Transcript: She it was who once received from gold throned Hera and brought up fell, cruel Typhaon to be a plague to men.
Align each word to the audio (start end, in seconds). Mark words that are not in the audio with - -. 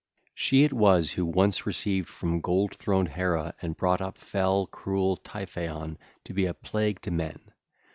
She 0.33 0.63
it 0.63 0.73
was 0.73 1.11
who 1.11 1.23
once 1.27 1.67
received 1.67 2.09
from 2.09 2.41
gold 2.41 2.75
throned 2.75 3.09
Hera 3.09 3.53
and 3.61 3.77
brought 3.77 4.01
up 4.01 4.17
fell, 4.17 4.65
cruel 4.65 5.15
Typhaon 5.15 5.99
to 6.25 6.33
be 6.33 6.47
a 6.47 6.55
plague 6.55 6.99
to 7.03 7.11
men. 7.11 7.51